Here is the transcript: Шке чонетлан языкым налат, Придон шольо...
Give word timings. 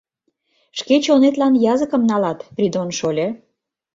Шке 0.79 0.95
чонетлан 1.05 1.53
языкым 1.73 2.01
налат, 2.09 2.39
Придон 2.55 2.89
шольо... 2.97 3.27